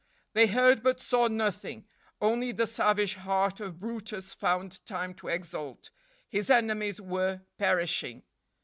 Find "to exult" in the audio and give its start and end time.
5.13-5.91